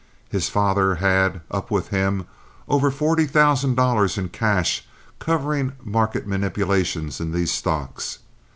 [0.31, 2.25] His father had "up with him"
[2.67, 4.83] over forty thousand dollars in cash
[5.19, 8.17] covering market manipulations in these stocks.